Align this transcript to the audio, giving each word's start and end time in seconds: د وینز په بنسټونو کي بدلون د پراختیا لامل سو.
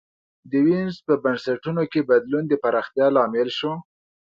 د 0.49 0.51
وینز 0.65 0.95
په 1.05 1.13
بنسټونو 1.23 1.81
کي 1.91 1.99
بدلون 2.09 2.43
د 2.47 2.53
پراختیا 2.63 3.07
لامل 3.15 3.49
سو. 3.59 3.71